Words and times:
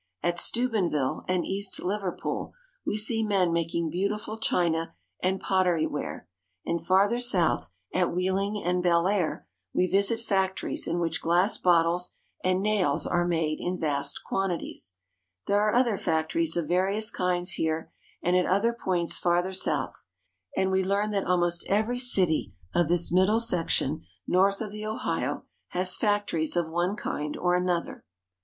At 0.23 0.39
Steu 0.39 0.67
benville 0.67 1.23
and 1.27 1.45
East 1.45 1.79
Liverpool 1.79 2.55
we 2.83 2.97
see 2.97 3.21
men 3.21 3.53
making 3.53 3.91
beautiful 3.91 4.39
china 4.39 4.95
and 5.19 5.39
pottery 5.39 5.85
ware, 5.85 6.27
and 6.65 6.83
farther 6.83 7.19
south, 7.19 7.69
at 7.93 8.11
Wheeling 8.11 8.59
and 8.65 8.81
Bellaire, 8.81 9.45
we 9.75 9.85
visit 9.85 10.19
factories 10.19 10.87
in 10.87 10.97
which 10.97 11.21
glass 11.21 11.59
bottles 11.59 12.13
and 12.43 12.63
nails 12.63 13.05
are 13.05 13.27
made 13.27 13.59
in 13.59 13.77
vast 13.79 14.21
quantities. 14.25 14.95
There 15.45 15.59
are 15.61 15.71
other 15.75 15.97
fac 15.97 16.29
tories 16.29 16.57
of 16.57 16.67
various 16.67 17.11
kinds 17.11 17.51
here 17.51 17.91
and 18.23 18.35
at 18.35 18.47
other 18.47 18.73
points 18.73 19.19
farther 19.19 19.53
south, 19.53 20.07
and 20.57 20.71
we 20.71 20.83
learn 20.83 21.11
that 21.11 21.25
almost 21.27 21.63
every 21.69 21.99
city 21.99 22.55
of 22.73 22.87
this 22.87 23.11
middle 23.11 23.39
Cincinnati 23.39 23.67
Music 23.85 23.85
Hall. 23.85 24.01
FROM 24.25 24.49
CINCINNATI 24.49 24.49
TO 24.49 24.49
CHICAGO. 24.49 24.49
22$ 24.49 24.51
section 24.51 24.61
north 24.61 24.61
of 24.61 24.71
the 24.71 24.85
Ohio 24.87 25.45
has 25.67 25.95
factories 25.95 26.55
of 26.55 26.69
one 26.71 26.95
kind 26.95 27.37
or 27.37 27.53
another. 27.55 28.03